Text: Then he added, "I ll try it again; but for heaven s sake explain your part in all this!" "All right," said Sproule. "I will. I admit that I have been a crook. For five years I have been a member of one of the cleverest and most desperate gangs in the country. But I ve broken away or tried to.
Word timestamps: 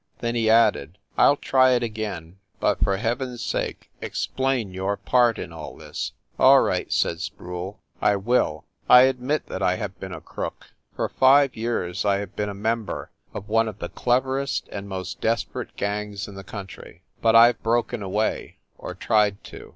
Then 0.17 0.33
he 0.33 0.49
added, 0.49 0.97
"I 1.15 1.27
ll 1.27 1.35
try 1.35 1.73
it 1.73 1.83
again; 1.83 2.37
but 2.59 2.79
for 2.83 2.97
heaven 2.97 3.35
s 3.35 3.41
sake 3.43 3.91
explain 4.01 4.71
your 4.73 4.97
part 4.97 5.37
in 5.37 5.53
all 5.53 5.77
this!" 5.77 6.13
"All 6.39 6.63
right," 6.63 6.91
said 6.91 7.21
Sproule. 7.21 7.79
"I 8.01 8.15
will. 8.15 8.65
I 8.89 9.01
admit 9.03 9.45
that 9.45 9.61
I 9.61 9.75
have 9.75 9.99
been 9.99 10.11
a 10.11 10.19
crook. 10.19 10.71
For 10.95 11.07
five 11.07 11.55
years 11.55 12.03
I 12.03 12.17
have 12.17 12.35
been 12.35 12.49
a 12.49 12.55
member 12.55 13.11
of 13.35 13.47
one 13.47 13.67
of 13.67 13.77
the 13.77 13.89
cleverest 13.89 14.67
and 14.69 14.89
most 14.89 15.21
desperate 15.21 15.75
gangs 15.77 16.27
in 16.27 16.33
the 16.33 16.43
country. 16.43 17.03
But 17.21 17.35
I 17.35 17.51
ve 17.51 17.59
broken 17.61 18.01
away 18.01 18.57
or 18.79 18.95
tried 18.95 19.43
to. 19.43 19.69